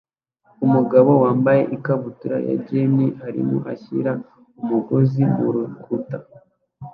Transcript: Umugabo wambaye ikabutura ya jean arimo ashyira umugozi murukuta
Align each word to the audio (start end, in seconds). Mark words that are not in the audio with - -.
Umugabo 0.65 1.11
wambaye 1.23 1.61
ikabutura 1.75 2.37
ya 2.47 2.55
jean 2.65 2.97
arimo 3.27 3.57
ashyira 3.73 4.11
umugozi 4.61 5.21
murukuta 5.35 6.17